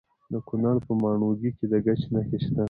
[0.31, 2.59] د کونړ په ماڼوګي کې د ګچ نښې شته.